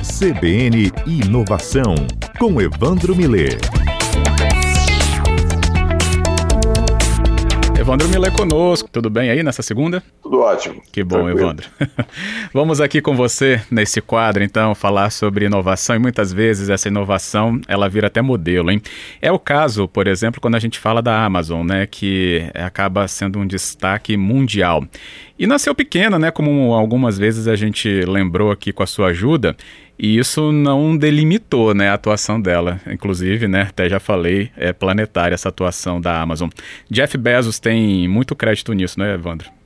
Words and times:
CBN 0.00 0.92
Inovação, 1.04 1.96
com 2.38 2.62
Evandro 2.62 3.16
Miller. 3.16 3.58
Evandro 7.76 8.08
Miller 8.10 8.30
conosco. 8.32 8.88
Tudo 8.92 9.10
bem 9.10 9.30
aí 9.30 9.42
nessa 9.42 9.62
segunda? 9.62 10.00
Tudo 10.28 10.40
ótimo. 10.40 10.82
Que 10.92 11.02
bom, 11.02 11.24
Tranquilo. 11.24 11.40
Evandro. 11.40 11.66
Vamos 12.52 12.82
aqui 12.82 13.00
com 13.00 13.16
você 13.16 13.62
nesse 13.70 14.02
quadro, 14.02 14.44
então, 14.44 14.74
falar 14.74 15.08
sobre 15.08 15.46
inovação 15.46 15.96
e 15.96 15.98
muitas 15.98 16.30
vezes 16.30 16.68
essa 16.68 16.86
inovação 16.86 17.58
ela 17.66 17.88
vira 17.88 18.08
até 18.08 18.20
modelo, 18.20 18.70
hein? 18.70 18.82
É 19.22 19.32
o 19.32 19.38
caso, 19.38 19.88
por 19.88 20.06
exemplo, 20.06 20.38
quando 20.38 20.56
a 20.56 20.58
gente 20.58 20.78
fala 20.78 21.00
da 21.00 21.24
Amazon, 21.24 21.66
né, 21.66 21.86
que 21.86 22.42
acaba 22.54 23.08
sendo 23.08 23.38
um 23.38 23.46
destaque 23.46 24.18
mundial. 24.18 24.84
E 25.38 25.46
nasceu 25.46 25.74
pequena, 25.74 26.18
né, 26.18 26.30
como 26.30 26.74
algumas 26.74 27.16
vezes 27.16 27.48
a 27.48 27.56
gente 27.56 27.88
lembrou 28.02 28.50
aqui 28.50 28.70
com 28.70 28.82
a 28.82 28.86
sua 28.86 29.08
ajuda. 29.08 29.56
E 29.98 30.18
isso 30.18 30.52
não 30.52 30.94
delimitou 30.96 31.74
né, 31.74 31.88
a 31.88 31.94
atuação 31.94 32.38
dela. 32.38 32.80
Inclusive, 32.86 33.48
né, 33.48 33.62
até 33.62 33.88
já 33.88 33.98
falei, 33.98 34.50
é 34.58 34.74
planetária 34.74 35.34
essa 35.34 35.48
atuação 35.48 35.98
da 35.98 36.20
Amazon. 36.20 36.50
Jeff 36.90 37.16
Bezos 37.16 37.58
tem 37.58 38.06
muito 38.06 38.36
crédito 38.36 38.74
nisso, 38.74 39.00
né, 39.00 39.14
Evandro? 39.14 39.57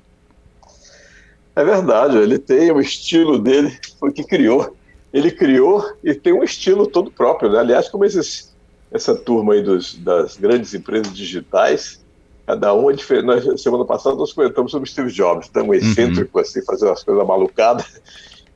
É 1.55 1.65
verdade, 1.65 2.17
ele 2.17 2.39
tem 2.39 2.71
o 2.73 2.81
estilo 2.81 3.39
dele, 3.39 3.77
foi 3.99 4.11
o 4.11 4.13
que 4.13 4.25
criou. 4.25 4.77
Ele 5.13 5.31
criou 5.31 5.85
e 6.03 6.15
tem 6.15 6.33
um 6.33 6.43
estilo 6.43 6.87
todo 6.87 7.11
próprio. 7.11 7.51
Né? 7.51 7.59
Aliás, 7.59 7.89
como 7.89 8.05
esses, 8.05 8.55
essa 8.91 9.15
turma 9.15 9.53
aí 9.55 9.63
dos, 9.63 9.95
das 9.97 10.39
grandes 10.39 10.73
empresas 10.73 11.15
digitais, 11.15 12.03
cada 12.47 12.73
um 12.75 12.91
é 12.91 12.95
diferente. 12.95 13.47
Na 13.47 13.59
semana 13.59 13.85
passada 13.85 14.17
nós 14.17 14.33
comentamos 14.33 14.71
sobre 14.71 14.89
Steve 14.89 15.13
Jobs, 15.13 15.49
tão 15.49 15.67
uhum. 15.67 15.75
excêntrico 15.75 16.39
assim, 16.39 16.65
fazendo 16.65 16.93
as 16.93 17.05
coisas 17.05 17.27
malucadas 17.27 18.01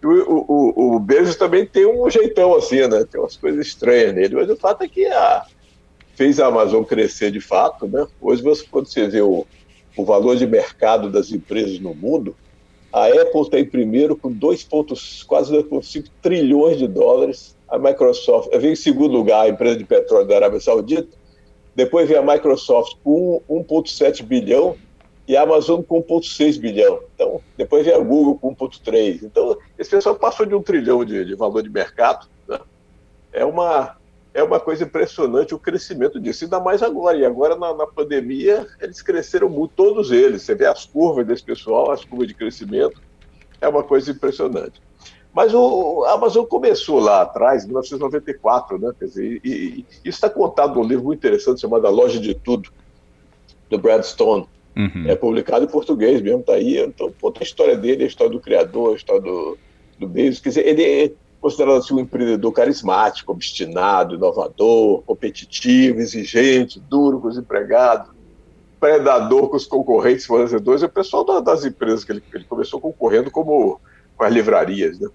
o, 0.06 0.44
o, 0.48 0.96
o 0.96 1.00
Bezos 1.00 1.36
também 1.36 1.66
tem 1.66 1.86
um 1.86 2.08
jeitão 2.10 2.54
assim, 2.54 2.86
né? 2.86 3.04
Tem 3.04 3.20
umas 3.20 3.36
coisas 3.36 3.66
estranhas 3.66 4.14
nele, 4.14 4.34
mas 4.34 4.50
o 4.50 4.56
fato 4.56 4.82
é 4.82 4.88
que 4.88 5.06
a, 5.06 5.46
fez 6.14 6.38
a 6.38 6.46
Amazon 6.46 6.84
crescer 6.84 7.30
de 7.30 7.40
fato, 7.40 7.86
né? 7.86 8.06
Hoje, 8.20 8.42
você, 8.42 8.64
quando 8.70 8.86
você 8.86 9.08
vê 9.08 9.20
o, 9.20 9.46
o 9.96 10.04
valor 10.04 10.36
de 10.36 10.46
mercado 10.46 11.10
das 11.10 11.30
empresas 11.30 11.80
no 11.80 11.94
mundo, 11.94 12.36
a 12.96 13.08
Apple 13.08 13.42
está 13.42 13.60
em 13.60 13.66
primeiro 13.66 14.16
com 14.16 14.32
2 14.32 14.64
pontos, 14.64 15.22
quase 15.24 15.52
2,5 15.52 16.06
trilhões 16.22 16.78
de 16.78 16.88
dólares. 16.88 17.54
A 17.68 17.78
Microsoft 17.78 18.48
vem 18.56 18.72
em 18.72 18.76
segundo 18.76 19.12
lugar, 19.12 19.44
a 19.44 19.48
empresa 19.50 19.76
de 19.76 19.84
petróleo 19.84 20.26
da 20.26 20.36
Arábia 20.36 20.58
Saudita. 20.58 21.14
Depois 21.74 22.08
vem 22.08 22.16
a 22.16 22.22
Microsoft 22.22 22.96
com 23.04 23.42
1,7 23.50 24.22
bilhão 24.22 24.76
e 25.28 25.36
a 25.36 25.42
Amazon 25.42 25.82
com 25.82 26.02
1,6 26.02 26.58
bilhão. 26.58 27.00
Então, 27.14 27.42
depois 27.58 27.84
vem 27.84 27.94
a 27.94 27.98
Google 27.98 28.38
com 28.38 28.56
1,3. 28.56 29.24
Então, 29.24 29.58
esse 29.78 29.90
pessoal 29.90 30.14
passou 30.14 30.46
de 30.46 30.54
um 30.54 30.62
trilhão 30.62 31.04
de, 31.04 31.22
de 31.22 31.34
valor 31.34 31.62
de 31.62 31.68
mercado. 31.68 32.26
Né? 32.48 32.58
É, 33.30 33.44
uma, 33.44 33.94
é 34.36 34.42
uma 34.42 34.60
coisa 34.60 34.84
impressionante 34.84 35.54
o 35.54 35.58
crescimento 35.58 36.20
disso, 36.20 36.44
ainda 36.44 36.60
mais 36.60 36.82
agora. 36.82 37.16
E 37.16 37.24
agora, 37.24 37.56
na, 37.56 37.74
na, 37.74 37.86
pandemia, 37.86 38.66
eles 38.80 39.00
cresceram 39.00 39.48
muito, 39.48 39.72
todos 39.74 40.12
eles. 40.12 40.42
Você 40.42 40.54
vê 40.54 40.66
as 40.66 40.84
curvas 40.84 41.26
desse 41.26 41.42
pessoal, 41.42 41.90
as 41.90 42.04
curvas 42.04 42.28
de 42.28 42.34
crescimento, 42.34 43.00
é 43.60 43.66
uma 43.66 43.82
coisa 43.82 44.10
impressionante. 44.10 44.80
Mas 45.32 45.54
o, 45.54 46.04
a 46.04 46.12
Amazon 46.12 46.44
começou 46.44 47.00
lá 47.00 47.22
atrás, 47.22 47.64
em 47.64 47.68
1994, 47.68 48.78
né? 48.78 48.92
Quer 48.98 49.04
dizer, 49.06 49.40
e, 49.42 49.48
e 49.48 49.86
isso 50.04 50.16
está 50.16 50.28
contado 50.28 50.74
num 50.74 50.86
livro 50.86 51.04
muito 51.04 51.18
interessante 51.18 51.60
chamado 51.60 51.86
A 51.86 51.90
Loja 51.90 52.20
de 52.20 52.34
Tudo, 52.34 52.70
do 53.70 53.78
Brad 53.78 54.02
Stone 54.02 54.46
Uhum. 54.76 55.08
É 55.08 55.16
publicado 55.16 55.64
em 55.64 55.68
português 55.68 56.20
mesmo, 56.20 56.42
tá 56.42 56.52
aí. 56.52 56.78
Então, 56.78 57.10
conta 57.18 57.40
a 57.40 57.42
história 57.42 57.76
dele, 57.76 58.04
a 58.04 58.06
história 58.06 58.30
do 58.30 58.40
criador, 58.40 58.92
a 58.92 58.96
história 58.96 59.22
do, 59.22 59.56
do 59.98 60.06
Bezos. 60.06 60.40
Quer 60.40 60.50
dizer, 60.50 60.66
ele 60.66 60.82
é 60.82 61.12
considerado 61.40 61.76
assim, 61.76 61.94
um 61.94 62.00
empreendedor 62.00 62.52
carismático, 62.52 63.32
obstinado, 63.32 64.14
inovador, 64.14 65.02
competitivo, 65.02 66.00
exigente, 66.00 66.80
duro 66.80 67.20
com 67.20 67.28
os 67.28 67.38
empregados, 67.38 68.08
predador 68.80 69.48
com 69.48 69.56
os 69.56 69.66
concorrentes 69.66 70.26
fornecedores. 70.26 70.82
É 70.82 70.86
o 70.86 70.90
pessoal 70.90 71.24
da, 71.24 71.40
das 71.40 71.64
empresas 71.64 72.04
que 72.04 72.12
ele, 72.12 72.22
ele, 72.34 72.44
começou 72.44 72.80
concorrendo 72.80 73.30
como 73.30 73.80
com 74.16 74.24
as 74.24 74.32
livrarias. 74.32 74.98
Né? 74.98 75.08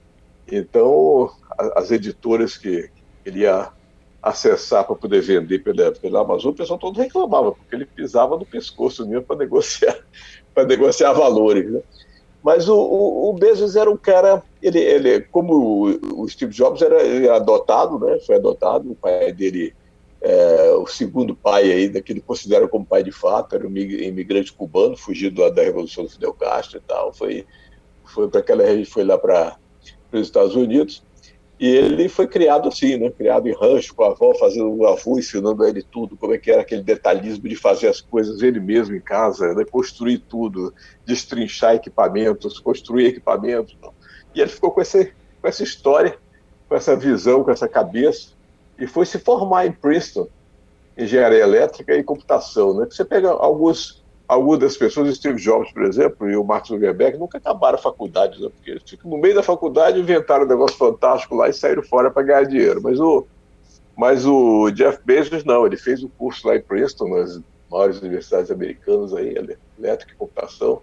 Então, 0.51 1.31
as 1.75 1.91
editoras 1.91 2.57
que, 2.57 2.89
que 3.23 3.29
ele 3.29 3.41
ia 3.41 3.71
acessar 4.21 4.85
para 4.85 4.95
poder 4.95 5.21
vender 5.21 5.59
pela, 5.59 5.91
pela 5.91 6.21
Amazon, 6.21 6.51
o 6.51 6.55
pessoal 6.55 6.77
todo 6.77 6.99
reclamava, 6.99 7.53
porque 7.53 7.75
ele 7.75 7.85
pisava 7.85 8.37
no 8.37 8.45
pescoço 8.45 9.07
mesmo 9.07 9.23
para 9.23 9.37
negociar, 9.37 9.97
para 10.53 10.65
negociar 10.65 11.13
valores. 11.13 11.71
Né? 11.71 11.81
Mas 12.43 12.69
o, 12.69 12.75
o, 12.75 13.29
o, 13.29 13.33
Bezos 13.33 13.75
era 13.75 13.89
um 13.89 13.97
cara, 13.97 14.43
ele, 14.61 14.79
ele 14.79 15.21
como 15.21 15.99
o, 16.15 16.27
Steve 16.29 16.53
Jobs 16.53 16.81
era, 16.81 17.35
adotado, 17.35 17.99
né? 17.99 18.19
Foi 18.25 18.35
adotado, 18.35 18.91
o 18.91 18.95
pai 18.95 19.31
dele, 19.31 19.73
é, 20.21 20.71
o 20.71 20.85
segundo 20.87 21.35
pai 21.35 21.71
aí, 21.71 22.01
que 22.01 22.13
ele 22.13 22.21
considera 22.21 22.67
como 22.67 22.85
pai 22.85 23.03
de 23.03 23.11
fato, 23.11 23.55
era 23.55 23.67
um 23.67 23.75
imigrante 23.75 24.53
cubano, 24.53 24.95
fugido 24.95 25.49
da 25.51 25.63
Revolução 25.63 26.03
do 26.03 26.09
Fidel 26.09 26.33
Castro 26.33 26.77
e 26.77 26.81
tal, 26.81 27.13
foi, 27.13 27.45
foi 28.03 28.27
para 28.29 28.39
aquela 28.39 28.63
foi 28.85 29.03
lá 29.03 29.17
para 29.17 29.57
os 30.11 30.21
Estados 30.21 30.55
Unidos 30.55 31.03
e 31.61 31.67
ele 31.67 32.09
foi 32.09 32.25
criado 32.25 32.67
assim, 32.67 32.97
né? 32.97 33.11
Criado 33.11 33.47
em 33.47 33.53
rancho, 33.53 33.93
com 33.93 34.03
a 34.03 34.07
avó, 34.07 34.33
fazendo 34.33 34.73
o 34.73 34.87
avô, 34.87 35.19
ensinando 35.19 35.63
a 35.63 35.69
ele 35.69 35.83
tudo, 35.83 36.17
como 36.17 36.33
é 36.33 36.39
que 36.39 36.49
era 36.49 36.63
aquele 36.63 36.81
detalhismo 36.81 37.47
de 37.47 37.55
fazer 37.55 37.87
as 37.87 38.01
coisas 38.01 38.41
ele 38.41 38.59
mesmo 38.59 38.95
em 38.95 38.99
casa, 38.99 39.53
né? 39.53 39.63
construir 39.63 40.17
tudo, 40.17 40.73
destrinchar 41.05 41.75
equipamentos, 41.75 42.59
construir 42.59 43.05
equipamentos. 43.05 43.77
Não. 43.79 43.93
E 44.33 44.41
ele 44.41 44.49
ficou 44.49 44.71
com, 44.71 44.81
esse, 44.81 45.13
com 45.41 45.47
essa 45.47 45.63
história, 45.63 46.17
com 46.67 46.75
essa 46.75 46.95
visão, 46.95 47.43
com 47.43 47.51
essa 47.51 47.67
cabeça, 47.67 48.29
e 48.77 48.87
foi 48.87 49.05
se 49.05 49.19
formar 49.19 49.65
em 49.65 49.71
Princeton, 49.71 50.27
engenharia 50.97 51.39
elétrica 51.39 51.95
e 51.95 52.03
computação. 52.03 52.73
Né? 52.73 52.87
Você 52.89 53.05
pega 53.05 53.29
alguns 53.29 54.01
algumas 54.31 54.59
das 54.59 54.77
pessoas, 54.77 55.13
Steve 55.17 55.41
Jobs, 55.41 55.73
por 55.73 55.83
exemplo, 55.83 56.29
e 56.29 56.37
o 56.37 56.43
Mark 56.43 56.65
Zuckerberg, 56.65 57.17
nunca 57.17 57.37
acabaram 57.37 57.77
a 57.77 57.81
faculdade, 57.81 58.41
né? 58.41 58.49
porque 58.49 58.79
no 59.03 59.17
meio 59.17 59.35
da 59.35 59.43
faculdade 59.43 59.99
inventaram 59.99 60.45
um 60.45 60.47
negócio 60.47 60.77
fantástico 60.77 61.35
lá 61.35 61.49
e 61.49 61.53
saíram 61.53 61.83
fora 61.83 62.09
para 62.09 62.23
ganhar 62.23 62.43
dinheiro. 62.45 62.81
Mas 62.81 62.97
o, 62.97 63.27
mas 63.93 64.25
o 64.25 64.71
Jeff 64.71 64.99
Bezos 65.03 65.43
não, 65.43 65.65
ele 65.65 65.75
fez 65.75 66.01
o 66.01 66.07
curso 66.07 66.47
lá 66.47 66.55
em 66.55 66.61
Princeton, 66.61 67.09
nas 67.09 67.41
maiores 67.69 67.99
universidades 67.99 68.49
americanas, 68.49 69.13
aí, 69.13 69.35
elétrica 69.77 70.13
e 70.13 70.15
computação. 70.15 70.81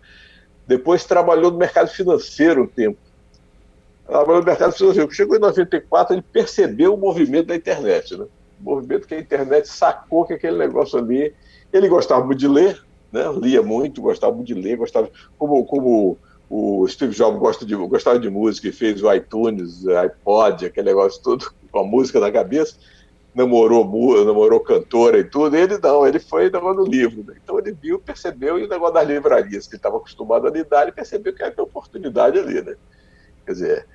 Depois 0.67 1.07
trabalhou 1.07 1.51
no 1.51 1.57
mercado 1.57 1.89
financeiro 1.89 2.65
um 2.65 2.67
tempo. 2.67 2.99
Trabalhou 4.09 4.41
no 4.41 4.47
mercado 4.47 4.73
financeiro. 4.73 5.13
Chegou 5.13 5.37
em 5.37 5.41
94, 5.41 6.15
ele 6.15 6.25
percebeu 6.33 6.95
o 6.95 6.97
movimento 6.97 7.49
da 7.49 7.57
internet, 7.57 8.17
né? 8.17 8.27
O 8.59 8.65
movimento 8.65 9.07
que 9.07 9.15
a 9.15 9.21
internet 9.21 9.69
sacou 9.69 10.25
que 10.25 10.33
aquele 10.33 10.57
negócio 10.57 10.99
ali. 10.99 11.35
Ele 11.71 11.89
gostava 11.89 12.25
muito 12.25 12.39
de 12.39 12.49
ler, 12.49 12.83
né? 13.13 13.25
lia 13.39 13.63
muito, 13.63 14.01
gostava 14.01 14.35
muito 14.35 14.47
de 14.47 14.55
ler, 14.55 14.79
gostava 14.79 15.11
como, 15.39 15.63
como 15.67 16.19
o 16.49 16.89
Steve 16.89 17.15
Jobs 17.15 17.39
gosta 17.39 17.67
de, 17.67 17.77
gostava 17.77 18.19
de 18.19 18.31
música 18.31 18.69
e 18.69 18.73
fez 18.73 19.03
o 19.03 19.13
iTunes, 19.13 19.87
iPod, 19.87 20.65
aquele 20.65 20.89
negócio 20.89 21.23
todo 21.23 21.53
com 21.71 21.81
a 21.81 21.85
música 21.85 22.19
na 22.19 22.33
cabeça, 22.33 22.77
namorou 23.35 23.85
namorou 24.25 24.61
cantora 24.61 25.19
e 25.19 25.25
tudo, 25.25 25.55
ele 25.55 25.77
não, 25.77 26.07
ele 26.07 26.19
foi 26.19 26.49
no 26.49 26.85
livro. 26.85 27.23
Né? 27.23 27.35
Então 27.45 27.59
ele 27.59 27.73
viu, 27.73 27.99
percebeu, 27.99 28.59
e 28.59 28.65
o 28.65 28.69
negócio 28.69 28.95
das 28.95 29.07
livrarias 29.07 29.67
que 29.67 29.75
ele 29.75 29.79
estava 29.79 29.99
acostumado 29.99 30.47
a 30.47 30.51
lidar, 30.51 30.85
ele 30.85 30.93
percebeu 30.93 31.35
que 31.35 31.43
era 31.43 31.63
oportunidade 31.63 32.39
ali, 32.39 32.63
né? 32.63 32.75
Quer 33.45 33.53
dizer, 33.53 33.87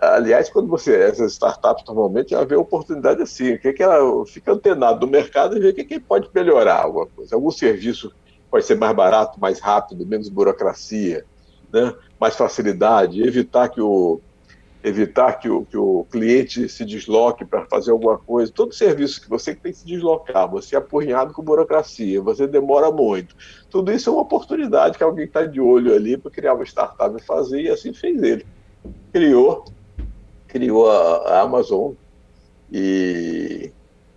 aliás, 0.00 0.48
quando 0.48 0.68
você, 0.68 0.94
essas 0.94 1.32
startups 1.32 1.84
normalmente, 1.86 2.34
ela 2.34 2.44
vê 2.44 2.54
oportunidade 2.54 3.22
assim, 3.22 3.54
o 3.54 3.58
que, 3.58 3.68
é 3.68 3.72
que 3.72 3.82
ela 3.82 4.24
fica 4.26 4.52
antenado 4.52 5.04
no 5.04 5.10
mercado 5.10 5.56
e 5.56 5.60
vê 5.60 5.68
o 5.70 5.74
que, 5.74 5.80
é 5.80 5.84
que 5.84 6.00
pode 6.00 6.28
melhorar 6.34 6.82
alguma 6.82 7.06
coisa, 7.06 7.34
algum 7.34 7.50
serviço 7.50 8.12
pode 8.50 8.66
ser 8.66 8.76
mais 8.76 8.94
barato, 8.94 9.40
mais 9.40 9.58
rápido, 9.60 10.06
menos 10.06 10.28
burocracia, 10.28 11.24
né? 11.72 11.94
mais 12.20 12.36
facilidade, 12.36 13.22
evitar 13.22 13.68
que 13.70 13.80
o, 13.80 14.20
evitar 14.84 15.38
que 15.38 15.48
o, 15.48 15.64
que 15.64 15.76
o 15.76 16.04
cliente 16.10 16.68
se 16.68 16.84
desloque 16.84 17.44
para 17.44 17.64
fazer 17.66 17.92
alguma 17.92 18.18
coisa. 18.18 18.52
Todo 18.52 18.74
serviço 18.74 19.22
que 19.22 19.28
você 19.28 19.54
tem 19.54 19.72
que 19.72 19.78
se 19.78 19.86
deslocar, 19.86 20.50
você 20.50 20.74
é 20.74 20.78
apurrinhado 20.78 21.32
com 21.32 21.42
burocracia, 21.42 22.20
você 22.20 22.46
demora 22.46 22.90
muito. 22.90 23.34
Tudo 23.70 23.92
isso 23.92 24.10
é 24.10 24.12
uma 24.12 24.22
oportunidade 24.22 24.98
que 24.98 25.04
alguém 25.04 25.24
está 25.24 25.44
de 25.44 25.60
olho 25.60 25.94
ali 25.94 26.16
para 26.16 26.30
criar 26.30 26.54
uma 26.54 26.64
startup 26.64 27.16
e 27.16 27.24
fazer, 27.24 27.62
e 27.62 27.70
assim 27.70 27.94
fez 27.94 28.22
ele. 28.22 28.44
Criou, 29.12 29.64
criou 30.52 30.90
a, 30.90 31.16
a 31.28 31.40
Amazon 31.40 31.92
e, 32.70 33.72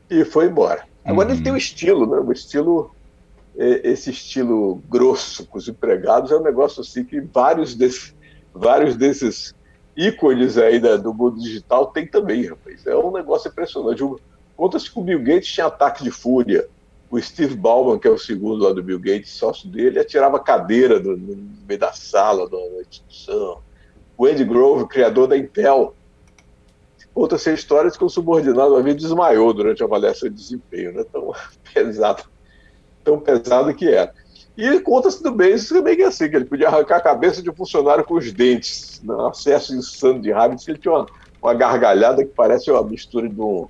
e 0.09 0.25
foi 0.25 0.47
embora. 0.47 0.83
Agora 1.05 1.29
uhum. 1.29 1.35
ele 1.35 1.43
tem 1.43 1.53
o 1.53 1.57
estilo, 1.57 2.05
né? 2.05 2.17
o 2.19 2.31
estilo 2.33 2.91
esse 3.57 4.09
estilo 4.09 4.81
grosso 4.89 5.45
com 5.47 5.57
os 5.57 5.69
empregados 5.69 6.29
é 6.29 6.35
um 6.35 6.43
negócio 6.43 6.81
assim 6.81 7.05
que 7.05 7.21
vários 7.21 7.73
desses, 7.73 8.13
vários 8.53 8.97
desses 8.97 9.55
ícones 9.95 10.57
aí 10.57 10.77
da, 10.77 10.97
do 10.97 11.13
mundo 11.13 11.39
digital 11.39 11.87
tem 11.87 12.05
também, 12.05 12.47
rapaz. 12.47 12.85
É 12.85 12.93
um 12.97 13.13
negócio 13.13 13.47
impressionante. 13.47 14.03
Conta-se 14.57 14.91
que 14.91 14.99
o 14.99 15.03
Bill 15.03 15.23
Gates 15.23 15.47
tinha 15.47 15.67
ataque 15.67 16.03
de 16.03 16.11
fúria. 16.11 16.67
O 17.09 17.21
Steve 17.21 17.55
Ballmer, 17.55 17.97
que 17.97 18.09
é 18.09 18.11
o 18.11 18.17
segundo 18.17 18.65
lá 18.65 18.73
do 18.73 18.83
Bill 18.83 18.99
Gates, 18.99 19.31
sócio 19.31 19.69
dele, 19.69 19.99
atirava 19.99 20.37
cadeira 20.37 20.99
no, 20.99 21.15
no 21.15 21.37
meio 21.65 21.79
da 21.79 21.93
sala 21.93 22.49
da 22.49 22.57
instituição. 22.81 23.61
o 24.17 24.25
Andy 24.25 24.43
Grove, 24.43 24.85
criador 24.87 25.27
da 25.27 25.37
Intel. 25.37 25.94
Conta-se 27.15 27.49
a 27.49 27.53
história 27.53 27.89
de 27.89 27.97
que 27.97 28.03
o 28.03 28.09
subordinado 28.09 28.83
vez 28.83 28.97
desmaiou 28.97 29.53
durante 29.53 29.81
a 29.81 29.85
avaliação 29.85 30.27
de 30.27 30.35
desempenho, 30.35 30.91
né? 30.91 31.05
tão 31.09 31.31
pesado, 31.73 32.23
tão 33.05 33.17
pesado 33.21 33.73
que 33.73 33.87
era. 33.87 34.13
E 34.57 34.81
conta-se 34.81 35.23
também, 35.23 35.53
isso 35.53 35.73
também 35.73 35.95
que 35.95 36.01
é 36.01 36.07
assim, 36.07 36.29
que 36.29 36.35
ele 36.35 36.43
podia 36.43 36.67
arrancar 36.67 36.97
a 36.97 37.01
cabeça 37.01 37.41
de 37.41 37.49
um 37.49 37.55
funcionário 37.55 38.03
com 38.03 38.15
os 38.15 38.33
dentes, 38.33 39.01
né? 39.01 39.15
um 39.15 39.27
acesso 39.27 39.73
insano 39.73 40.21
de 40.21 40.29
raiva, 40.29 40.57
que 40.57 40.69
ele 40.69 40.77
tinha 40.77 40.93
uma, 40.93 41.07
uma 41.41 41.53
gargalhada 41.53 42.21
que 42.21 42.31
parece 42.35 42.69
uma 42.69 42.83
mistura 42.83 43.29
de, 43.29 43.39
um, 43.39 43.65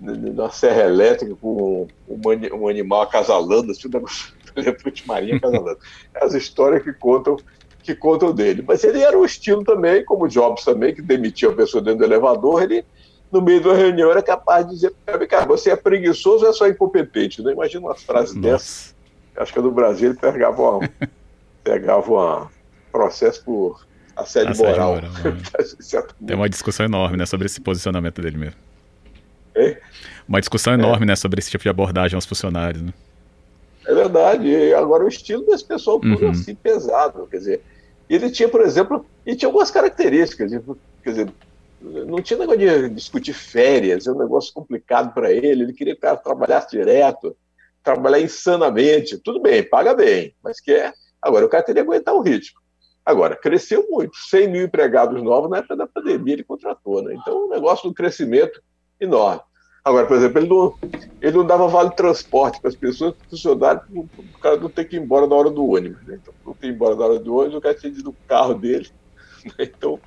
de 0.00 0.30
uma 0.30 0.50
serra 0.50 0.82
elétrica 0.82 1.36
com 1.36 1.86
um, 2.08 2.20
um 2.56 2.66
animal 2.66 3.02
acasalando, 3.02 3.70
assim, 3.70 3.86
um 3.86 3.92
negócio 3.92 4.34
elefante 4.56 5.06
marinho 5.06 5.36
acasalando. 5.36 5.78
É 6.12 6.24
as 6.24 6.34
histórias 6.34 6.82
que 6.82 6.92
contam 6.92 7.36
que 7.84 7.94
contam 7.94 8.32
dele. 8.32 8.64
Mas 8.66 8.82
ele 8.82 9.00
era 9.02 9.16
um 9.16 9.24
estilo 9.24 9.62
também, 9.62 10.04
como 10.04 10.24
o 10.24 10.28
Jobs 10.28 10.64
também, 10.64 10.94
que 10.94 11.02
demitia 11.02 11.50
a 11.50 11.52
pessoa 11.52 11.82
dentro 11.82 11.98
do 11.98 12.04
elevador, 12.04 12.62
ele, 12.62 12.84
no 13.30 13.42
meio 13.42 13.62
da 13.62 13.74
reunião, 13.74 14.10
era 14.10 14.22
capaz 14.22 14.66
de 14.66 14.74
dizer, 14.74 14.94
cara, 15.28 15.44
você 15.44 15.70
é 15.70 15.76
preguiçoso 15.76 16.44
ou 16.44 16.50
é 16.50 16.52
só 16.54 16.66
incompetente? 16.66 17.40
Não 17.40 17.48
né? 17.48 17.52
imagina 17.52 17.86
umas 17.86 18.02
frases 18.02 18.34
Nossa. 18.34 18.48
dessas. 18.48 18.94
Acho 19.36 19.52
que 19.52 19.60
no 19.60 19.70
Brasil 19.70 20.10
ele 20.10 20.18
pegava 20.18 20.62
uma, 20.62 20.90
pegava 21.62 22.10
uma 22.10 22.50
processo 22.90 23.44
por 23.44 23.84
assédio, 24.16 24.52
assédio 24.52 24.70
moral. 24.70 24.94
moral 24.94 25.10
né? 25.34 26.02
Tem 26.26 26.36
uma 26.36 26.48
discussão 26.48 26.86
enorme 26.86 27.16
né, 27.18 27.26
sobre 27.26 27.46
esse 27.46 27.60
posicionamento 27.60 28.22
dele 28.22 28.38
mesmo. 28.38 28.56
É? 29.54 29.78
Uma 30.26 30.40
discussão 30.40 30.72
enorme 30.72 31.04
é. 31.04 31.08
né, 31.08 31.16
sobre 31.16 31.38
esse 31.38 31.50
tipo 31.50 31.62
de 31.62 31.68
abordagem 31.68 32.14
aos 32.14 32.24
funcionários. 32.24 32.82
Né? 32.82 32.92
É 33.86 33.94
verdade. 33.94 34.48
E 34.48 34.72
agora 34.72 35.04
o 35.04 35.08
estilo 35.08 35.44
desse 35.44 35.64
pessoal 35.64 36.00
tudo 36.00 36.24
uhum. 36.24 36.30
assim 36.30 36.54
pesado. 36.54 37.26
Quer 37.30 37.38
dizer, 37.38 37.62
ele 38.08 38.30
tinha, 38.30 38.48
por 38.48 38.60
exemplo, 38.60 39.04
e 39.24 39.34
tinha 39.34 39.48
algumas 39.48 39.70
características. 39.70 40.50
Quer 41.02 41.10
dizer, 41.10 41.32
não 41.80 42.22
tinha 42.22 42.38
negócio 42.38 42.60
de 42.60 42.88
discutir 42.90 43.32
férias, 43.32 44.06
é 44.06 44.12
um 44.12 44.18
negócio 44.18 44.52
complicado 44.52 45.12
para 45.12 45.32
ele. 45.32 45.62
Ele 45.62 45.72
queria 45.72 45.94
que 45.94 45.98
o 45.98 46.02
cara 46.02 46.16
trabalhasse 46.16 46.70
direto, 46.70 47.36
trabalhar 47.82 48.20
insanamente. 48.20 49.18
Tudo 49.18 49.40
bem, 49.40 49.62
paga 49.62 49.94
bem, 49.94 50.34
mas 50.42 50.60
quer. 50.60 50.92
Agora, 51.20 51.46
o 51.46 51.48
cara 51.48 51.62
teria 51.62 51.82
que 51.82 51.88
aguentar 51.88 52.14
o 52.14 52.20
ritmo. 52.20 52.60
Agora, 53.04 53.36
cresceu 53.36 53.86
muito, 53.90 54.16
100 54.16 54.48
mil 54.48 54.64
empregados 54.64 55.22
novos 55.22 55.50
na 55.50 55.58
época 55.58 55.76
da 55.76 55.86
pandemia 55.86 56.34
ele 56.34 56.44
contratou, 56.44 57.02
né? 57.02 57.14
Então, 57.14 57.46
um 57.46 57.50
negócio 57.50 57.88
de 57.88 57.94
crescimento 57.94 58.62
enorme. 58.98 59.42
Agora, 59.84 60.06
por 60.06 60.16
exemplo, 60.16 60.38
ele 60.38 60.48
não, 60.48 60.74
ele 61.20 61.36
não 61.36 61.46
dava 61.46 61.68
vale 61.68 61.90
transporte 61.90 62.58
para 62.58 62.70
as 62.70 62.76
pessoas, 62.76 63.14
para 63.14 63.28
funcionário, 63.28 63.82
o 63.94 64.38
cara 64.40 64.56
não 64.56 64.70
tem 64.70 64.86
que 64.86 64.96
ir 64.96 65.00
embora 65.00 65.26
na 65.26 65.36
hora 65.36 65.50
do 65.50 65.68
ônibus. 65.68 66.02
Né? 66.06 66.18
Então, 66.22 66.32
ir 66.66 66.72
embora 66.72 66.94
na 66.94 67.04
hora 67.04 67.18
do 67.18 67.36
ônibus, 67.36 67.56
o 67.56 67.60
cara 67.60 67.74
tinha 67.74 67.92
ido 67.92 68.02
no 68.02 68.14
carro 68.26 68.54
dele. 68.54 68.88
Né? 69.58 69.70
Então, 69.76 70.00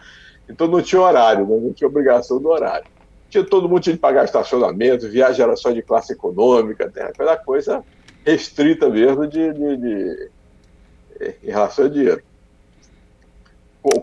então 0.50 0.68
não 0.68 0.82
tinha 0.82 1.00
horário, 1.00 1.46
né? 1.46 1.60
não 1.60 1.72
tinha 1.72 1.88
obrigação 1.88 2.42
do 2.42 2.50
horário. 2.50 2.88
Tinha, 3.30 3.44
todo 3.44 3.70
mundo 3.70 3.82
tinha 3.82 3.94
de 3.94 4.00
pagar 4.00 4.26
estacionamento, 4.26 5.10
viagem 5.10 5.44
era 5.44 5.56
só 5.56 5.72
de 5.72 5.84
classe 5.84 6.14
econômica, 6.14 6.92
né? 6.96 7.04
aquela 7.04 7.38
coisa 7.38 7.84
restrita 8.26 8.90
mesmo 8.90 9.28
de, 9.28 9.54
de, 9.54 9.78
de, 9.78 10.30
em 11.44 11.52
relação 11.52 11.86
ao 11.86 11.92
dinheiro. 11.92 12.24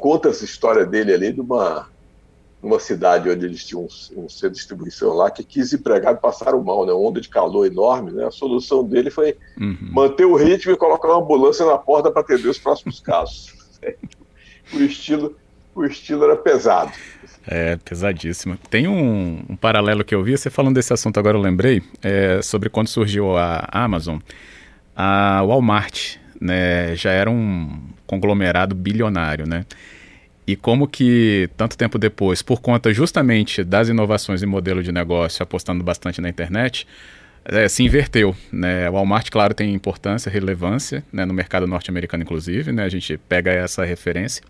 Conta 0.00 0.28
essa 0.28 0.44
história 0.44 0.86
dele 0.86 1.12
ali 1.12 1.32
de 1.32 1.40
uma 1.40 1.88
numa 2.64 2.80
cidade 2.80 3.28
onde 3.28 3.44
eles 3.44 3.62
tinham 3.62 3.82
um, 3.82 4.24
um 4.24 4.28
centro 4.28 4.50
de 4.50 4.56
distribuição 4.56 5.12
lá, 5.12 5.30
que 5.30 5.44
15 5.44 5.76
empregados 5.76 6.20
passaram 6.20 6.64
mal, 6.64 6.86
né? 6.86 6.92
Onda 6.92 7.20
de 7.20 7.28
calor 7.28 7.66
enorme, 7.66 8.10
né? 8.10 8.24
A 8.24 8.30
solução 8.30 8.82
dele 8.82 9.10
foi 9.10 9.36
uhum. 9.60 9.76
manter 9.92 10.24
o 10.24 10.34
ritmo 10.34 10.72
e 10.72 10.76
colocar 10.76 11.08
uma 11.08 11.22
ambulância 11.22 11.66
na 11.66 11.76
porta 11.76 12.10
para 12.10 12.22
atender 12.22 12.48
os 12.48 12.58
próximos 12.58 13.00
casos. 13.00 13.54
o 14.72 14.78
estilo, 14.78 15.36
o 15.74 15.84
estilo 15.84 16.24
era 16.24 16.36
pesado. 16.36 16.90
É, 17.46 17.76
pesadíssimo. 17.76 18.56
Tem 18.70 18.88
um, 18.88 19.44
um, 19.46 19.56
paralelo 19.56 20.02
que 20.02 20.14
eu 20.14 20.22
vi, 20.22 20.36
você 20.36 20.48
falando 20.48 20.76
desse 20.76 20.94
assunto 20.94 21.20
agora 21.20 21.36
eu 21.36 21.42
lembrei, 21.42 21.82
é, 22.02 22.40
sobre 22.40 22.70
quando 22.70 22.88
surgiu 22.88 23.36
a 23.36 23.68
Amazon, 23.70 24.18
a 24.96 25.42
Walmart, 25.42 26.16
né, 26.40 26.96
já 26.96 27.10
era 27.10 27.30
um 27.30 27.78
conglomerado 28.06 28.74
bilionário, 28.74 29.46
né? 29.46 29.66
E 30.46 30.56
como 30.56 30.86
que, 30.86 31.48
tanto 31.56 31.76
tempo 31.76 31.98
depois, 31.98 32.42
por 32.42 32.60
conta 32.60 32.92
justamente 32.92 33.64
das 33.64 33.88
inovações 33.88 34.42
em 34.42 34.46
modelo 34.46 34.82
de 34.82 34.92
negócio, 34.92 35.42
apostando 35.42 35.82
bastante 35.82 36.20
na 36.20 36.28
internet, 36.28 36.86
é, 37.44 37.68
se 37.68 37.82
inverteu. 37.82 38.34
Né? 38.52 38.88
O 38.90 38.94
Walmart, 38.94 39.30
claro, 39.30 39.54
tem 39.54 39.72
importância, 39.72 40.30
relevância 40.30 41.02
né, 41.12 41.24
no 41.24 41.32
mercado 41.32 41.66
norte-americano, 41.66 42.22
inclusive, 42.22 42.72
né? 42.72 42.84
a 42.84 42.88
gente 42.88 43.16
pega 43.16 43.50
essa 43.50 43.84
referência. 43.84 44.42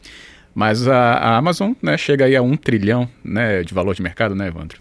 Mas 0.54 0.86
a, 0.86 1.14
a, 1.14 1.36
Amazon 1.36 1.72
né, 1.82 1.96
chega 1.96 2.24
aí 2.24 2.36
a 2.36 2.42
um 2.42 2.56
trilhão 2.56 3.08
né, 3.24 3.62
de 3.62 3.74
valor 3.74 3.94
de 3.94 4.02
mercado, 4.02 4.34
né, 4.34 4.48
Evandro? 4.48 4.80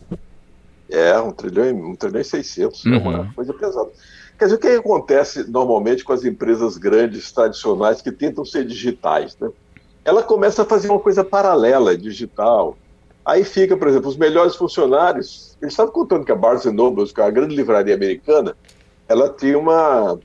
É, 0.90 1.18
um 1.20 1.32
trilhão, 1.32 1.92
um 1.92 1.96
trilhão 1.96 2.22
e 2.22 2.26
seiscentos, 2.26 2.86
uhum. 2.86 2.94
é 2.94 2.98
uma 2.98 3.20
uhum. 3.20 3.34
coisa 3.34 3.54
pesada. 3.54 3.90
Quer 4.38 4.46
dizer, 4.46 4.56
o 4.56 4.60
que 4.60 4.68
acontece 4.68 5.50
normalmente 5.50 6.04
com 6.04 6.14
as 6.14 6.24
empresas 6.24 6.78
grandes, 6.78 7.32
tradicionais, 7.32 8.02
que 8.02 8.12
tentam 8.12 8.44
ser 8.44 8.66
digitais, 8.66 9.38
né? 9.40 9.50
Ela 10.06 10.22
começa 10.22 10.64
a 10.64 10.66
fazer 10.66 10.90
uma 10.90 11.00
coisa 11.00 11.24
paralela, 11.24 11.98
digital. 11.98 12.78
Aí 13.26 13.44
fica, 13.44 13.78
por 13.78 13.88
exemplo, 13.88 14.10
os 14.10 14.18
melhores 14.18 14.56
funcionários. 14.56 15.58
Eles 15.62 15.74
estavam 15.74 15.94
contando 15.94 16.26
que 16.26 16.32
a 16.32 16.36
Barnes 16.36 16.66
Noble, 16.66 17.10
é 17.18 17.22
a 17.22 17.30
grande 17.30 17.56
livraria 17.56 17.96
americana, 17.96 18.56
ela 19.08 19.30
tinha 19.30 19.58
uma. 19.58 20.20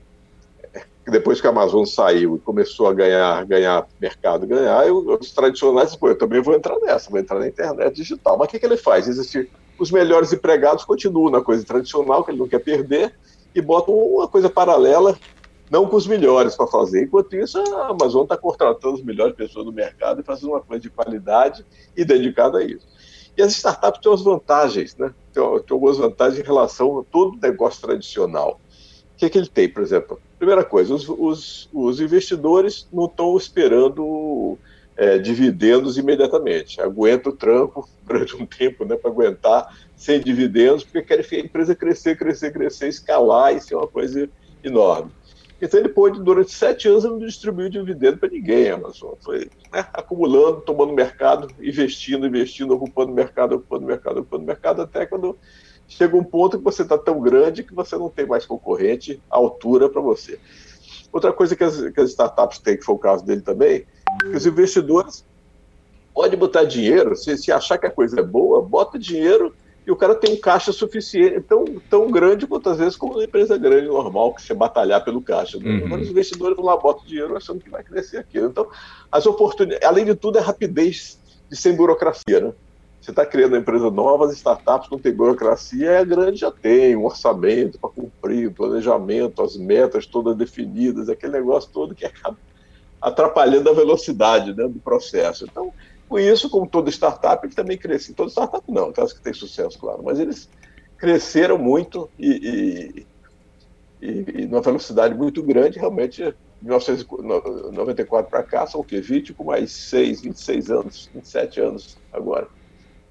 Depois 1.07 1.41
que 1.41 1.47
a 1.47 1.49
Amazon 1.49 1.85
saiu 1.85 2.35
e 2.35 2.39
começou 2.39 2.87
a 2.87 2.93
ganhar, 2.93 3.43
ganhar 3.45 3.87
mercado, 3.99 4.45
ganhar, 4.45 4.91
os 4.93 5.31
tradicionais, 5.31 5.95
pô, 5.95 6.09
eu 6.09 6.17
também 6.17 6.39
vou 6.39 6.53
entrar 6.53 6.77
nessa, 6.81 7.09
vou 7.09 7.19
entrar 7.19 7.39
na 7.39 7.47
internet 7.47 7.95
digital. 7.95 8.37
Mas 8.37 8.47
o 8.47 8.51
que, 8.51 8.59
que 8.59 8.65
ele 8.65 8.77
faz? 8.77 9.07
Os 9.79 9.91
melhores 9.91 10.31
empregados 10.31 10.85
continuam 10.85 11.31
na 11.31 11.41
coisa 11.41 11.65
tradicional, 11.65 12.23
que 12.23 12.29
ele 12.29 12.37
não 12.37 12.47
quer 12.47 12.59
perder, 12.59 13.15
e 13.55 13.61
botam 13.61 13.95
uma 13.95 14.27
coisa 14.27 14.49
paralela 14.49 15.17
não 15.69 15.85
com 15.85 15.95
os 15.95 16.07
melhores 16.07 16.55
para 16.55 16.67
fazer. 16.67 17.03
Enquanto 17.03 17.35
isso, 17.35 17.57
a 17.59 17.87
Amazon 17.87 18.23
está 18.23 18.35
contratando 18.35 18.95
as 18.95 19.03
melhores 19.03 19.35
pessoas 19.35 19.65
do 19.65 19.71
mercado 19.71 20.21
e 20.21 20.23
fazendo 20.23 20.51
uma 20.51 20.61
coisa 20.61 20.81
de 20.81 20.89
qualidade 20.89 21.65
e 21.95 22.03
dedicada 22.03 22.59
a 22.59 22.63
isso. 22.63 22.87
E 23.37 23.41
as 23.41 23.53
startups 23.53 24.01
têm 24.01 24.13
as 24.13 24.21
vantagens, 24.21 24.95
né? 24.97 25.13
Tem, 25.31 25.43
tem 25.43 25.75
algumas 25.75 25.97
vantagens 25.97 26.39
em 26.39 26.43
relação 26.43 26.99
a 26.99 27.03
todo 27.03 27.39
negócio 27.39 27.81
tradicional. 27.81 28.59
O 29.13 29.17
que, 29.17 29.25
é 29.25 29.29
que 29.29 29.37
ele 29.37 29.47
tem, 29.47 29.69
por 29.69 29.83
exemplo? 29.83 30.19
Primeira 30.37 30.63
coisa, 30.63 30.93
os, 30.93 31.07
os, 31.07 31.69
os 31.73 31.99
investidores 31.99 32.87
não 32.91 33.05
estão 33.05 33.37
esperando 33.37 34.57
é, 34.97 35.17
dividendos 35.17 35.97
imediatamente. 35.97 36.81
Aguenta 36.81 37.29
o 37.29 37.33
tranco 37.33 37.87
durante 38.05 38.35
um 38.35 38.45
tempo 38.45 38.83
né, 38.83 38.95
para 38.95 39.09
aguentar 39.09 39.73
sem 39.95 40.19
dividendos, 40.19 40.83
porque 40.83 41.01
querem 41.01 41.25
a 41.31 41.45
empresa 41.45 41.75
crescer, 41.75 42.17
crescer, 42.17 42.51
crescer, 42.51 42.87
escalar 42.87 43.55
e 43.55 43.61
ser 43.61 43.75
uma 43.75 43.87
coisa 43.87 44.29
enorme. 44.63 45.11
Então 45.61 45.79
ele 45.79 45.89
pôde, 45.89 46.21
durante 46.21 46.53
sete 46.53 46.87
anos, 46.87 47.03
não 47.03 47.17
distribuir 47.19 47.69
dividendo 47.69 48.17
para 48.17 48.29
ninguém, 48.29 48.69
a 48.69 48.75
Amazon. 48.75 49.13
Foi 49.19 49.49
né, 49.71 49.85
acumulando, 49.93 50.61
tomando 50.61 50.93
mercado, 50.93 51.49
investindo, 51.59 52.25
investindo, 52.25 52.73
ocupando 52.73 53.11
mercado, 53.11 53.55
ocupando 53.55 53.85
mercado, 53.85 54.19
ocupando 54.21 54.45
mercado, 54.45 54.81
até 54.81 55.05
quando 55.05 55.37
chega 55.87 56.15
um 56.15 56.23
ponto 56.23 56.57
que 56.57 56.63
você 56.63 56.83
está 56.83 56.97
tão 56.97 57.19
grande 57.19 57.63
que 57.63 57.73
você 57.73 57.97
não 57.97 58.09
tem 58.09 58.25
mais 58.25 58.45
concorrente 58.45 59.21
à 59.29 59.35
altura 59.35 59.89
para 59.89 60.01
você. 60.01 60.39
Outra 61.11 61.33
coisa 61.33 61.55
que 61.55 61.63
as, 61.63 61.81
que 61.91 61.99
as, 61.99 62.11
startups 62.11 62.59
têm, 62.59 62.77
que 62.77 62.85
foi 62.85 62.95
o 62.95 62.99
caso 62.99 63.25
dele 63.25 63.41
também, 63.41 63.85
que 64.21 64.37
os 64.37 64.45
investidores 64.45 65.25
podem 66.13 66.37
botar 66.37 66.63
dinheiro, 66.63 67.15
se, 67.15 67.35
se 67.37 67.51
achar 67.51 67.77
que 67.77 67.87
a 67.87 67.91
coisa 67.91 68.19
é 68.19 68.23
boa, 68.23 68.61
bota 68.61 68.99
dinheiro 68.99 69.53
e 69.89 69.91
o 69.91 69.95
cara 69.95 70.13
tem 70.13 70.35
um 70.35 70.39
caixa 70.39 70.71
suficiente, 70.71 71.41
tão, 71.41 71.65
tão 71.89 72.11
grande 72.11 72.45
quanto 72.45 72.69
às 72.69 72.77
vezes 72.77 72.95
como 72.95 73.13
uma 73.13 73.23
empresa 73.23 73.57
grande 73.57 73.87
normal, 73.87 74.35
que 74.35 74.41
você 74.43 74.53
batalhar 74.53 75.03
pelo 75.03 75.19
caixa. 75.19 75.57
Né? 75.57 75.83
Uhum. 75.83 75.99
os 75.99 76.07
investidores 76.07 76.55
vão 76.55 76.63
lá, 76.63 76.77
botam 76.77 77.03
dinheiro 77.07 77.35
achando 77.35 77.59
que 77.59 77.71
vai 77.71 77.83
crescer 77.83 78.17
aquilo. 78.17 78.49
Então, 78.49 78.67
as 79.11 79.25
oportunidades, 79.25 79.87
além 79.87 80.05
de 80.05 80.13
tudo, 80.13 80.37
é 80.37 80.41
rapidez 80.41 81.19
de 81.49 81.57
sem 81.57 81.75
burocracia, 81.75 82.39
né? 82.39 82.53
Você 83.01 83.09
está 83.09 83.25
criando 83.25 83.53
uma 83.53 83.61
empresa 83.61 83.89
nova, 83.89 84.25
as 84.25 84.33
startups 84.33 84.91
não 84.91 84.99
tem 84.99 85.11
burocracia, 85.11 85.99
a 85.99 86.03
grande 86.03 86.41
já 86.41 86.51
tem 86.51 86.95
um 86.95 87.05
orçamento 87.05 87.79
para 87.79 87.89
cumprir, 87.89 88.49
um 88.49 88.53
planejamento, 88.53 89.41
as 89.41 89.57
metas 89.57 90.05
todas 90.05 90.37
definidas, 90.37 91.09
aquele 91.09 91.33
negócio 91.33 91.71
todo 91.73 91.95
que 91.95 92.05
acaba 92.05 92.37
atrapalhando 93.01 93.71
a 93.71 93.73
velocidade 93.73 94.53
né, 94.53 94.67
do 94.67 94.79
processo. 94.79 95.45
Então, 95.45 95.73
com 96.09 96.19
isso, 96.19 96.49
como 96.49 96.67
toda 96.67 96.89
startup, 96.89 97.45
ele 97.45 97.55
também 97.55 97.77
cresceu. 97.77 98.15
Toda 98.15 98.31
startup 98.31 98.63
não, 98.69 98.89
aquelas 98.89 99.13
que 99.13 99.21
têm 99.21 99.33
sucesso, 99.33 99.79
claro, 99.79 100.01
mas 100.03 100.19
eles 100.19 100.49
cresceram 100.97 101.57
muito 101.57 102.09
e, 102.19 103.05
e, 104.01 104.05
e, 104.05 104.41
e 104.41 104.45
numa 104.47 104.61
velocidade 104.61 105.15
muito 105.15 105.41
grande, 105.41 105.79
realmente, 105.79 106.23
de 106.23 106.35
1994 106.61 108.29
para 108.29 108.43
cá, 108.43 108.67
são 108.67 108.81
o 108.81 108.83
quê? 108.83 108.99
20 108.99 109.33
com 109.33 109.45
mais 109.45 109.71
6, 109.71 110.21
26 110.21 110.71
anos, 110.71 111.09
27 111.13 111.61
anos 111.61 111.97
agora 112.11 112.47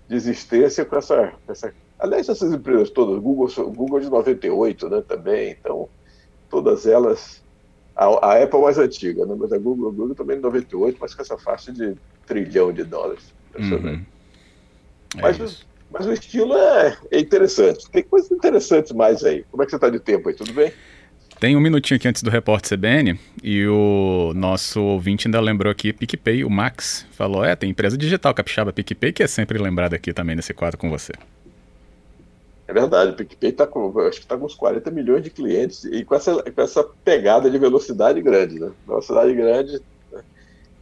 de 0.09 0.17
existência 0.17 0.85
com 0.85 0.97
essa, 0.97 1.35
essa 1.47 1.73
aliás, 1.99 2.29
essas 2.29 2.53
empresas 2.53 2.91
todas, 2.91 3.21
Google, 3.21 3.49
Google 3.73 4.01
de 4.01 4.09
98, 4.09 4.89
né, 4.89 5.03
também, 5.07 5.51
então, 5.51 5.89
todas 6.49 6.87
elas, 6.87 7.45
a, 7.95 8.07
a 8.07 8.43
Apple 8.43 8.61
mais 8.61 8.79
antiga, 8.79 9.27
né, 9.27 9.37
mas 9.39 9.53
a 9.53 9.59
Google, 9.59 9.89
a 9.89 9.93
Google 9.93 10.15
também 10.15 10.37
de 10.37 10.43
98, 10.43 10.97
mas 10.99 11.15
com 11.15 11.23
essa 11.23 11.37
faixa 11.37 11.71
de 11.73 11.95
trilhão 12.29 12.73
de 12.73 12.85
dólares. 12.85 13.33
Impressionante. 13.51 13.99
Uhum. 13.99 14.05
É 15.17 15.23
mas, 15.23 15.67
mas 15.91 16.07
o 16.07 16.13
estilo 16.13 16.55
é, 16.55 16.97
é, 17.11 17.19
interessante. 17.19 17.91
Tem 17.91 18.03
coisas 18.03 18.31
interessantes 18.31 18.93
mais 18.93 19.25
aí. 19.25 19.45
Como 19.51 19.63
é 19.63 19.67
que 19.67 19.71
você 19.71 19.77
está 19.77 19.89
de 19.89 19.99
tempo 19.99 20.29
aí? 20.29 20.35
Tudo 20.35 20.53
bem? 20.53 20.73
Tem 21.41 21.57
um 21.57 21.61
minutinho 21.61 21.97
aqui 21.97 22.09
antes 22.09 22.21
do 22.21 22.31
repórter 22.31 22.77
CBN 22.77 23.19
e 23.43 23.65
o 23.67 24.33
nosso 24.35 24.83
ouvinte 24.83 25.29
ainda 25.29 25.41
lembrou 25.41 25.71
aqui 25.71 25.93
PicPay, 25.93 26.45
o 26.45 26.51
Max, 26.51 27.07
falou: 27.13 27.45
é, 27.45 27.55
tem 27.55 27.71
empresa 27.71 27.97
digital 27.97 28.35
capixaba 28.35 28.73
PicPay 28.73 29.13
que 29.13 29.23
é 29.23 29.27
sempre 29.29 29.57
lembrado 29.57 29.95
aqui 29.95 30.13
também 30.13 30.35
nesse 30.35 30.53
quadro 30.53 30.77
com 30.77 30.91
você. 30.91 31.13
É 32.67 32.73
verdade, 32.73 33.13
o 33.13 33.15
PicPay 33.15 33.51
está 33.51 33.67
com, 33.67 33.99
acho 34.01 34.19
que 34.19 34.25
está 34.25 34.37
com 34.37 34.45
uns 34.45 34.55
40 34.55 34.91
milhões 34.91 35.23
de 35.23 35.31
clientes 35.31 35.85
e 35.85 36.05
com 36.05 36.15
essa, 36.15 36.43
com 36.43 36.61
essa 36.61 36.85
pegada 37.05 37.49
de 37.49 37.57
velocidade 37.57 38.21
grande, 38.21 38.59
né? 38.59 38.71
Velocidade 38.87 39.33
grande 39.33 39.81
né? 40.13 40.21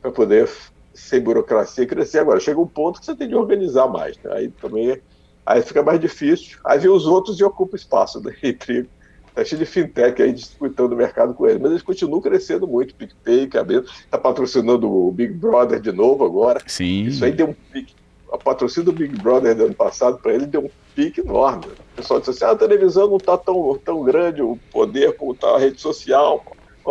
para 0.02 0.10
poder 0.10 0.48
sem 0.96 1.20
burocracia 1.20 1.86
crescer. 1.86 2.20
Agora, 2.20 2.40
chega 2.40 2.60
um 2.60 2.66
ponto 2.66 3.00
que 3.00 3.06
você 3.06 3.14
tem 3.14 3.28
de 3.28 3.34
organizar 3.34 3.86
mais, 3.86 4.16
né? 4.18 4.32
aí 4.32 4.48
também 4.48 5.00
aí 5.44 5.62
fica 5.62 5.82
mais 5.82 6.00
difícil. 6.00 6.58
Aí 6.64 6.78
vem 6.78 6.90
os 6.90 7.06
outros 7.06 7.38
e 7.38 7.44
ocupa 7.44 7.76
espaço 7.76 8.20
né? 8.20 8.34
entre 8.42 8.88
Tá 9.36 9.44
cheio 9.44 9.58
de 9.58 9.66
fintech 9.66 10.22
aí 10.22 10.32
disputando 10.32 10.94
o 10.94 10.96
mercado 10.96 11.34
com 11.34 11.46
eles, 11.46 11.60
mas 11.60 11.70
eles 11.70 11.82
continuam 11.82 12.22
crescendo 12.22 12.66
muito. 12.66 12.94
PicPay, 12.94 13.46
Cabelo, 13.46 13.84
está 13.84 14.16
patrocinando 14.16 14.90
o 14.90 15.12
Big 15.12 15.34
Brother 15.34 15.78
de 15.78 15.92
novo 15.92 16.24
agora. 16.24 16.58
Sim. 16.66 17.02
Isso 17.02 17.22
aí 17.22 17.32
deu 17.32 17.48
um 17.48 17.54
pique. 17.70 17.94
A 18.32 18.38
patrocínio 18.38 18.86
do 18.86 18.92
Big 18.92 19.14
Brother 19.20 19.54
do 19.54 19.66
ano 19.66 19.74
passado 19.74 20.18
para 20.18 20.32
ele 20.32 20.46
deu 20.46 20.62
um 20.62 20.70
pique 20.94 21.20
enorme. 21.20 21.66
O 21.66 21.96
pessoal 21.96 22.18
disse 22.18 22.30
assim: 22.30 22.44
ah, 22.46 22.52
a 22.52 22.56
televisão 22.56 23.08
não 23.08 23.18
está 23.18 23.36
tão, 23.36 23.78
tão 23.84 24.02
grande, 24.02 24.40
o 24.40 24.58
poder 24.72 25.14
como 25.16 25.32
está 25.32 25.48
a 25.54 25.58
rede 25.58 25.82
social. 25.82 26.42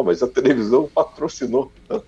Mas 0.03 0.21
a 0.21 0.27
televisão 0.27 0.87
patrocinou. 0.93 1.71
Né? 1.89 1.99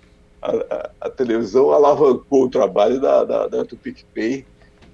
Televisão 1.18 1.72
alavancou 1.72 2.44
o 2.44 2.50
trabalho 2.50 3.02
da, 3.02 3.24
da, 3.24 3.48
da 3.48 3.64
do 3.64 3.76
PicPay 3.76 4.46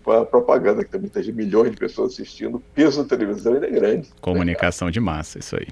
com 0.04 0.12
a 0.12 0.26
propaganda, 0.26 0.84
que 0.84 0.92
tem 0.92 1.00
muitas 1.00 1.28
milhões 1.28 1.72
de 1.72 1.78
pessoas 1.78 2.14
assistindo, 2.14 2.56
o 2.56 2.60
peso 2.74 3.04
da 3.04 3.10
televisão 3.10 3.54
ainda 3.54 3.68
é 3.68 3.72
grande. 3.72 4.10
Comunicação 4.22 4.92
de 4.92 5.00
massa, 5.00 5.40
isso 5.40 5.56
aí. 5.56 5.68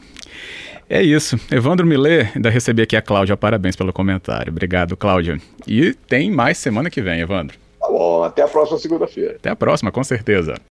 É 0.89 1.01
isso. 1.01 1.37
Evandro 1.51 1.85
Millet, 1.85 2.31
ainda 2.35 2.49
recebi 2.49 2.81
aqui 2.81 2.95
a 2.95 3.01
Cláudia, 3.01 3.35
parabéns 3.35 3.75
pelo 3.75 3.93
comentário. 3.93 4.51
Obrigado, 4.51 4.95
Cláudia. 4.95 5.37
E 5.67 5.93
tem 5.93 6.31
mais 6.31 6.57
semana 6.57 6.89
que 6.89 7.01
vem, 7.01 7.19
Evandro. 7.19 7.57
Tá 7.79 7.87
bom, 7.87 8.23
até 8.23 8.41
a 8.41 8.47
próxima 8.47 8.77
segunda-feira. 8.77 9.35
Até 9.35 9.49
a 9.49 9.55
próxima, 9.55 9.91
com 9.91 10.03
certeza. 10.03 10.55